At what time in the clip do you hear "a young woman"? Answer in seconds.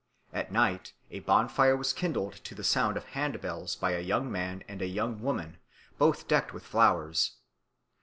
4.81-5.59